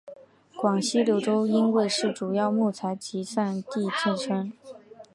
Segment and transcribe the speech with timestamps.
[0.55, 4.51] 广西柳州因为是主要木材集散地之称。